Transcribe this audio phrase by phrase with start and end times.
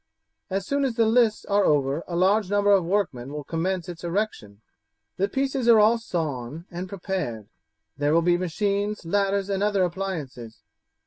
[0.49, 4.03] As soon as the lists are over a large number of workmen will commence its
[4.03, 4.61] erection;
[5.17, 7.49] the pieces are all sawn and prepared.
[7.99, 10.63] There will be machines, ladders, and other appliances.